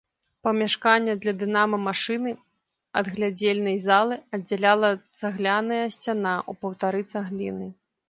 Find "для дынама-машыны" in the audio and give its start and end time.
1.25-2.31